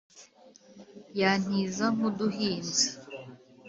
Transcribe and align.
Yantiza 1.19 1.85
nk’ 1.95 1.99
uduhinzi! 2.09 2.87